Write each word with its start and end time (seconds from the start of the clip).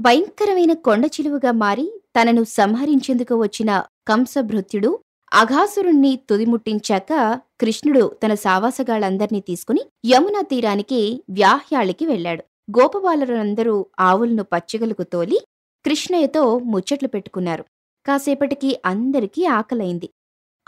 భయంకరమైన 0.00 0.72
కొండ 0.72 1.06
చిలువగా 1.06 1.52
మారి 1.52 2.00
తనను 2.16 2.44
సంహరించేందుకు 2.44 3.34
వచ్చిన 3.34 3.84
కంసభృత్యుడు 4.08 4.98
అఘాసురుణ్ణి 5.32 6.18
తుదిముట్టించాక 6.30 7.40
కృష్ణుడు 7.60 8.16
తన 8.26 8.34
సావాసగాళ్ళందర్నీ 8.34 9.40
తీసుకుని 9.40 9.80
యమునా 10.06 10.40
తీరానికి 10.40 11.24
వ్యాహ్యాళికి 11.30 12.06
వెళ్ళాడు. 12.06 12.44
గోపబాలులందరూ 12.70 13.86
ఆవులను 14.00 14.42
పచ్చిగలకు 14.42 15.02
తోలి 15.02 15.38
కృష్ణయ్యతో 15.84 16.58
ముచ్చట్లు 16.58 17.08
పెట్టుకున్నారు. 17.08 17.64
కాసేపటికి 18.06 18.80
అందరికీ 18.86 19.44
ఆకలైంది. 19.44 20.10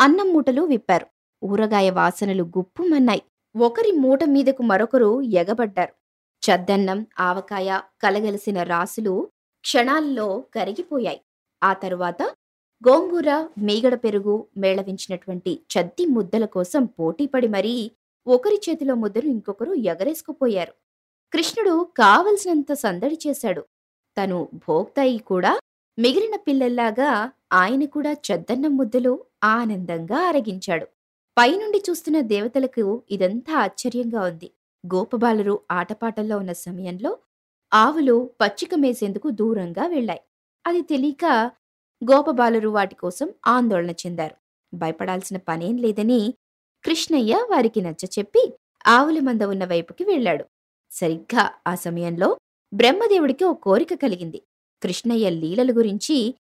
అన్నం 0.00 0.32
మూటలు 0.32 0.62
విప్పారు. 0.62 1.06
ఊరగాయ 1.44 1.90
వాసనలు 1.90 2.42
గుప్పుమన్నాయి. 2.42 3.22
ఒకరి 3.56 3.92
మూట 3.92 4.24
మీదకు 4.24 4.62
మరొకరు 4.62 5.22
ఎగబడ్డారు. 5.22 6.01
చద్దన్నం 6.42 7.06
ఆవకాయ 7.20 7.80
కలగలిసిన 8.02 8.62
రాసులు 8.62 9.30
క్షణాల్లో 9.64 10.44
కరిగిపోయాయి. 10.54 11.20
ఆ 11.62 11.72
తరువాత 11.72 12.22
గోంగూర 12.82 13.30
మీగడ 13.58 13.94
పెరుగు 13.94 14.46
మేళవించినటువంటి 14.56 15.60
చద్ది 15.72 16.06
ముద్దల 16.06 16.44
కోసం 16.44 16.84
పోటీపడి 16.98 17.48
మరీ 17.48 17.74
ఒకరి 18.26 18.60
చేతిలో 18.68 18.94
ముద్దలు 18.94 19.26
ఇంకొకరు 19.26 19.74
ఎగరేసుకుపోయారు. 19.74 20.72
కృష్ణుడు 21.32 21.86
కావలసినంత 21.96 22.72
సందడి 22.72 23.18
చేశాడు. 23.26 23.62
తను 24.16 24.48
భోక్తాయి 24.68 25.18
కూడా 25.18 25.52
మిగిలిన 25.98 26.36
పిల్లల్లాగా 26.36 27.10
ఆయన 27.52 27.84
కూడా 27.84 28.12
చద్దన్నం 28.12 28.76
ముద్దలు 28.76 29.12
ఆనందంగా 29.44 30.18
అరగించాడు. 30.28 30.86
పైనుండి 31.36 31.82
చూస్తున్న 31.90 32.20
దేవతలకు 32.20 33.02
ఇదంతా 33.10 33.52
ఆశ్చర్యంగా 33.58 34.20
ఉంది. 34.22 34.48
గోపబాలురు 34.84 35.60
ఆటపాటల్లో 35.70 36.38
ఉన్న 36.38 36.52
సమయంలో 36.52 37.10
ఆవులు 37.72 38.30
పచ్చిక 38.40 38.74
మేసేందుకు 38.74 39.30
దూరంగా 39.30 39.86
వెళ్ళాయి. 39.86 40.22
అది 40.64 40.82
తెలియక 40.82 41.24
గోపబాలురు 42.02 42.68
వాటి 42.68 42.94
కోసం 42.94 43.28
ఆందోళన 43.46 43.90
చెందారు. 44.02 44.36
భయపడాల్సిన 44.72 45.38
పనేం 45.48 45.76
లేదని 45.76 46.20
కృష్ణయ్య 46.84 47.34
వారికి 47.50 47.80
నచ్చ 47.80 48.04
చెప్పి 48.18 48.42
ఆవుల 48.86 49.18
మంద 49.20 49.42
ఉన్న 49.42 49.64
వైపుకి 49.64 50.04
వెళ్ళాడు. 50.04 50.44
సరిగ్గా 50.90 51.50
ఆ 51.66 51.74
సమయంలో 51.74 52.28
బ్రహ్మదేవుడికి 52.72 53.44
ఓ 53.44 53.52
కోరిక 53.52 53.94
కలిగింది. 53.94 54.40
కృష్ణయ్య 54.82 55.30
లీలల 55.30 55.70
గురించి 55.70 56.16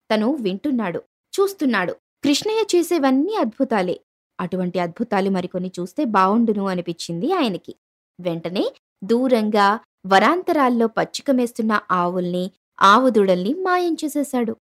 తను 0.10 0.32
వింటున్నాడు 0.42 1.00
చూస్తున్నాడు. 1.34 1.94
కృష్ణయ్య 2.24 2.64
చేసేవన్నీ 2.76 3.36
అద్భుతాలే. 3.36 3.96
అటువంటి 4.40 4.80
అద్భుతాలు 4.80 5.30
మరికొన్ని 5.30 5.72
చూస్తే 5.80 6.06
బావుండును 6.06 6.68
అనిపించింది 6.68 7.34
ఆయనకి. 7.34 7.74
వెంటనే 8.20 8.66
దూరంగా 9.04 9.80
వరాంతరాల్లో 10.06 10.88
పచ్చికమేస్తున్న 10.88 11.80
ఆవుల్ని 11.92 12.52
ఆవుదుడల్ని 12.82 13.54
మాయం 13.54 13.98
చేసేశాడు. 14.06 14.56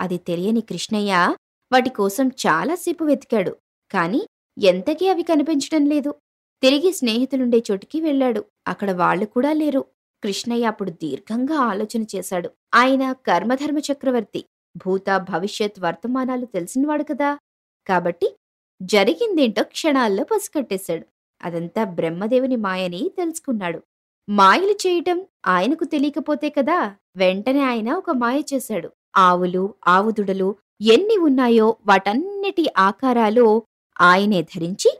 అది 0.00 0.18
తెలియని 0.18 0.60
కృష్ణయ్య 0.60 1.34
వాటి 1.72 1.90
కోసం 1.90 2.28
చాలాసేపు 2.28 3.04
వెతికాడు 3.04 3.56
కాని 3.90 4.26
ఎంతకీ 4.58 5.08
అవి 5.08 5.22
కనిపించడం 5.22 5.86
లేదు. 5.86 6.14
తిరిగి 6.62 6.92
స్నేహితులుండే 6.92 7.62
చోటికి 7.70 8.00
వెళ్ళాడు. 8.00 8.44
అక్కడ 8.66 8.90
వాళ్ళు 8.90 9.24
కూడా 9.24 9.52
లేరు. 9.52 9.84
కృష్ణయ్య 10.22 10.66
అప్పుడు 10.66 10.90
దీర్ఘంగా 10.90 11.56
ఆలోచన 11.56 12.04
చేశాడు. 12.16 12.50
ఆయన 12.74 13.12
కర్మధర్మ 13.12 13.78
చక్రవర్తి. 13.78 14.44
భూత 14.76 15.16
భవిష్యత్ 15.16 15.80
వర్తమానాలు 15.80 16.46
తెలిసినవాడు 16.46 17.04
కదా. 17.04 17.38
కాబట్టి 17.86 18.36
జరిగిందేంటో 18.82 19.62
క్షణాల్లో 19.62 20.24
పసికట్టేశాడు 20.24 21.06
అదంతా 21.42 21.84
బ్రహ్మదేవుని 21.84 22.56
మాయని 22.56 23.10
తెలుసుకున్నాడు. 23.18 23.80
మాయలు 24.28 24.72
చేయటం 24.72 25.26
ఆయనకు 25.46 25.84
తెలియకపోతే 25.84 26.50
కదా 26.50 26.96
వెంటనే 27.16 27.62
ఆయన 27.62 27.92
ఒక 27.92 28.10
మాయ 28.10 28.42
చేశాడు. 28.54 28.88
ఆవులు 29.16 29.74
ఆవుదుడలు 29.88 30.48
ఎన్ని 30.80 31.16
ఉన్నాయో 31.16 31.76
వాటన్నిటి 31.86 32.66
ఆకారాలు 32.78 33.62
ఆయనే 34.00 34.42
ధరించి 34.42 34.90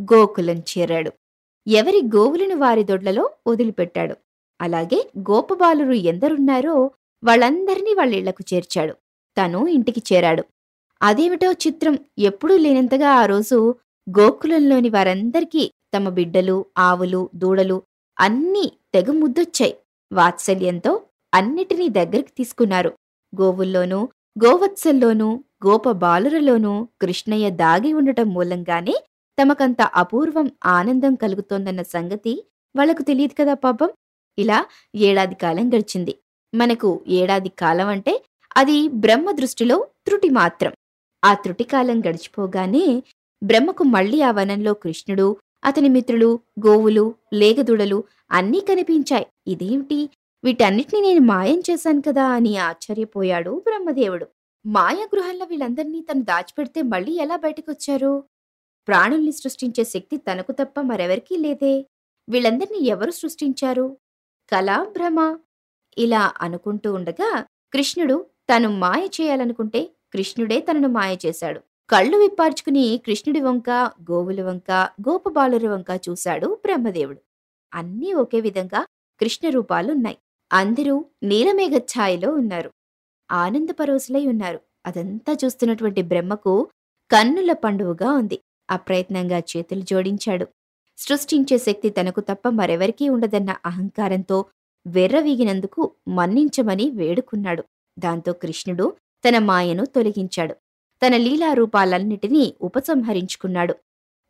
గోకులం 0.00 0.58
చేరాడు. 0.72 1.12
ఎవరి 1.66 2.00
గోవులను 2.16 2.56
వారి 2.56 2.84
దొడ్లలో 2.84 3.30
వదిలిపెట్టాడు. 3.46 4.16
అలాగే 4.60 5.10
గోపబాలురు 5.18 5.92
ఎందరున్నారో 5.92 6.90
వాళ్ళందరినీ 7.24 7.94
వాళ్ళిళ్ళకు 7.94 8.54
చేర్చాడు. 8.54 8.94
తను 9.36 9.66
ఇంటికి 9.66 10.02
చేరాడు. 10.12 10.44
అదేమిటో 11.02 11.52
చిత్రం 11.52 11.98
ఎప్పుడూ 12.18 12.56
లేనంతగా 12.56 13.08
ఆ 13.08 13.26
రోజు 13.26 13.74
గోకులంలోని 14.06 14.88
వారందరికీ 14.88 15.72
తమ 15.96 16.08
బిడ్డలు 16.08 16.66
ఆవులు 16.78 17.30
దూడలు 17.34 17.82
అన్నీ 18.20 18.72
తెగ 18.94 19.10
ముద్దొచ్చాయి. 19.10 19.74
వాత్సల్యంతో 20.12 20.92
అన్నిటినీ 21.34 21.88
దగ్గరికి 21.88 22.32
తీసుకున్నారు. 22.38 22.92
గోవుల్లోనూ 23.32 24.08
గోవత్సల్లోనూ 24.44 25.28
గోప 25.66 25.90
బాలురలోనూ 25.90 26.88
కృష్ణయ్య 27.02 27.50
దాగి 27.50 27.92
ఉండటం 27.92 28.28
మూలంగానే 28.28 28.94
తమకంత 29.38 29.82
అపూర్వం 29.82 30.50
ఆనందం 30.66 31.14
కలుగుతోందన్న 31.14 31.82
సంగతి 31.82 32.32
వాళ్ళకు 32.76 33.02
తెలియదు 33.02 33.34
కదా 33.40 33.54
పాపం. 33.54 33.90
ఇలా 34.38 34.58
ఏడాది 34.94 35.34
కాలం 35.34 35.68
గడిచింది. 35.68 36.14
మనకు 36.54 37.00
ఏడాది 37.08 37.48
కాలం 37.48 37.88
అంటే 37.88 38.22
అది 38.56 38.88
బ్రహ్మ 38.88 39.30
దృష్టిలో 39.30 39.86
త్రుటి 40.06 40.28
మాత్రం. 40.28 40.72
ఆ 41.24 41.34
త్రుటి 41.34 41.64
కాలం 41.64 42.00
గడిచిపోగానే 42.00 43.02
బ్రహ్మకు 43.42 43.84
మళ్ళీ 43.84 44.22
ఆ 44.22 44.30
వనంలో 44.30 44.74
కృష్ణుడు 44.74 45.36
అతని 45.64 45.88
మిత్రులు 45.88 46.40
గోవులు 46.66 47.14
లేగదుడలు 47.32 48.04
అన్నీ 48.30 48.60
కనిపించాయి. 48.60 49.26
ఇదేమిటి? 49.46 50.10
వీటన్నిటినీ 50.44 51.00
నేను 51.00 51.20
మాయం 51.20 51.62
చేశాను 51.70 52.00
కదా 52.00 52.24
అని 52.28 52.56
ఆశ్చర్యపోయాడు 52.56 53.62
బ్రహ్మదేవుడు. 53.66 54.26
మాయాగృహంలో 54.66 55.44
వీళ్ళందరినీ 55.44 56.00
తను 56.00 56.22
దాచిపెడితే 56.22 56.82
మళ్ళీ 56.82 57.12
ఎలా 57.12 57.36
బయటకొచ్చారు? 57.36 58.12
ప్రాణుల్ని 58.88 59.32
సృష్టించే 59.32 59.84
శక్తి 59.84 60.16
తనకు 60.16 60.52
తప్ప 60.52 60.80
మరెవరికీ 60.80 61.36
లేదే. 61.36 61.86
వీళ్ళందరినీ 62.28 62.78
ఎవరు 62.86 63.10
సృష్టించారు? 63.10 63.96
కలా 64.52 64.84
భ్రమ. 64.84 65.18
ఇలా 65.98 66.32
అనుకుంటూ 66.40 66.92
ఉండగా 66.92 67.30
కృష్ణుడు 67.72 68.26
తను 68.50 68.68
మాయ 68.78 69.08
చేయాలనుకుంటే 69.20 69.80
కృష్ణుడే 70.12 70.60
తనను 70.60 70.88
మాయ 70.88 71.16
చేశాడు. 71.26 71.60
కళ్ళు 71.92 72.18
విప్పార్చుకుని 72.18 73.00
కృష్ణుడి 73.06 73.40
వంక 73.40 73.70
గోవుల 74.10 74.42
వంక 74.42 74.70
గోపబాలుర 75.08 75.68
వంక 75.68 76.00
చూశాడు 76.08 76.58
బ్రహ్మదేవుడు. 76.64 77.20
అన్నీ 77.74 78.12
ఒకే 78.12 78.40
విధంగా 78.40 78.86
కృష్ణ 79.20 79.48
రూపాలున్నాయి. 79.48 80.18
అందరూ 80.52 81.04
నీలమేఘ 81.22 81.70
ఛాయలో 81.70 82.30
ఉన్నారు. 82.30 82.70
ఆనందపరోసులై 83.30 84.26
ఉన్నారు. 84.26 84.60
అదంతా 84.86 85.36
చూస్తున్నటువంటి 85.44 86.02
బ్రహ్మకు 86.02 86.68
కన్నుల 87.10 87.52
పండువుగా 87.52 88.12
ఉంది. 88.12 88.38
అప్రయత్నంగా 88.70 89.38
చేతులు 89.38 89.80
జోడించాడు. 89.80 90.46
సృష్టించే 90.98 91.58
శక్తి 91.58 91.90
తనకు 91.90 92.20
తప్ప 92.20 92.48
మరెవరికీ 92.48 93.08
ఉండదన్న 93.08 93.56
అహంకారంతో 93.66 94.44
వెర్రవీగినందుకు 94.86 95.90
మన్నించమని 96.08 96.90
వేడుకున్నాడు. 96.90 97.64
దాంతో 97.98 98.32
కృష్ణుడు 98.32 98.96
తన 99.28 99.38
మాయను 99.38 99.86
తొలగించాడు. 99.86 100.56
తన 101.02 101.16
లీలారూపాలన్నిటినీ 101.16 102.54
ఉపసంహరించుకున్నాడు. 102.62 103.74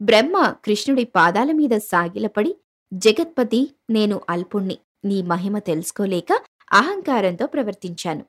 బ్రహ్మ 0.01 0.55
కృష్ణుడి 0.65 1.05
పాదాల 1.05 1.53
మీద 1.53 1.79
సాగిలపడి 1.79 2.53
జగత్పతి 2.93 3.61
నేను 3.91 4.21
అల్పుణ్ణి. 4.31 4.79
నీ 5.05 5.23
మహిమ 5.23 5.59
తెలుసుకోలేక 5.59 6.33
అహంకారంతో 6.73 7.47
ప్రవర్తించాను. 7.47 8.25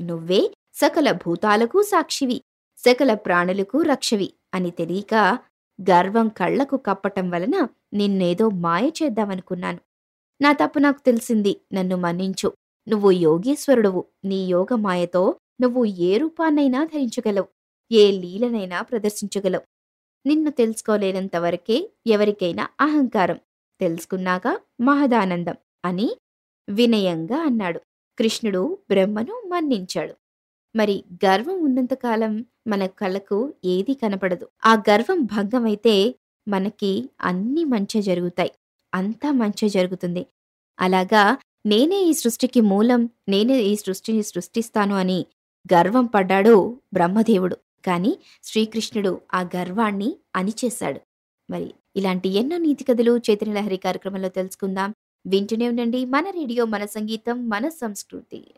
నువ్వే 0.00 0.40
సకల 0.74 1.12
భూతాలకు 1.12 1.82
సాక్షివి 1.82 2.38
సకల 2.78 3.14
ప్రాణులకు 3.14 3.82
రక్షవి 3.82 4.32
అని 4.54 4.70
తెలియక 4.70 5.14
గర్వం 5.90 6.28
కళ్ళకు 6.28 6.76
కప్పటం 6.76 7.30
వలన 7.30 7.56
నిన్నేదో 7.94 8.48
మాయ 8.48 8.90
చేద్దామనుకున్నాను. 9.02 9.80
నా 10.40 10.52
తప్పు 10.52 10.78
నాకు 10.78 11.00
తెలిసింది 11.00 11.60
నన్ను 11.72 11.96
మన్నించు. 11.96 12.48
నువ్వు 12.88 13.10
యోగీశ్వరుడువు. 13.10 14.04
నీ 14.24 14.46
యోగ 14.46 14.74
మాయతో 14.74 15.36
నువ్వు 15.60 15.84
ఏ 15.84 16.16
రూపాన్నైనా 16.18 16.84
ధరించగలవు. 16.84 17.48
ఏ 17.90 18.12
లీలనైనా 18.12 18.82
ప్రదర్శించగలవు. 18.82 19.64
నిన్ను 20.26 20.50
తెలుసుకోలేనంత 20.50 21.36
వరకే 21.36 21.76
ఎవరికైనా 22.06 22.68
అహంకారం 22.80 23.38
తెలుసుకున్నాక 23.80 24.46
మహదానందం 24.80 25.56
అని 25.84 26.08
వినయంగా 26.68 27.42
అన్నాడు. 27.42 27.80
కృష్ణుడు 28.18 28.78
బ్రహ్మను 28.90 29.42
మన్నించాడు. 29.46 30.14
మరి 30.76 31.04
గర్వం 31.24 31.64
ఉన్నంతకాలం 31.64 32.46
మన 32.66 32.86
కళ్ళకు 32.86 33.54
ఏదీ 33.64 33.94
కనపడదు. 33.94 34.48
ఆ 34.66 34.74
గర్వం 34.90 35.24
భంగమైతే 35.24 36.14
మనకి 36.48 37.10
అన్ని 37.20 37.64
మంచి 37.64 38.02
జరుగుతాయి. 38.02 38.52
అంతా 38.94 39.32
మంచి 39.32 39.68
జరుగుతుంది. 39.68 40.26
అలాగా 40.78 41.38
నేనే 41.66 42.02
ఈ 42.02 42.12
సృష్టికి 42.12 42.60
మూలం 42.60 43.10
నేనే 43.28 43.60
ఈ 43.62 43.76
సృష్టిని 43.76 44.22
సృష్టిస్తాను 44.22 44.94
అని 44.94 45.26
గర్వం 45.74 46.06
పడ్డాడు 46.06 46.54
బ్రహ్మదేవుడు. 46.92 47.56
కాని 47.86 48.16
శ్రీకృష్ణుడు 48.42 49.20
ఆ 49.34 49.42
గర్వాన్ని 49.56 50.16
అనిచేశాడు 50.36 51.00
మరి 51.50 51.74
ఇలాంటి 51.96 52.28
ఎన్నో 52.28 52.58
నీతి 52.58 52.84
కథలు 52.84 53.18
చైతన్యలహరి 53.30 53.76
కార్యక్రమంలో 53.76 54.28
తెలుసుకుందాం. 54.28 54.94
వింటూనే 55.26 55.68
ఉండండి. 55.68 56.04
మన 56.04 56.30
రేడియో 56.30 56.64
మన 56.64 56.84
సంగీతం 56.84 57.48
మన 57.48 57.68
సంస్కృతి. 57.68 58.54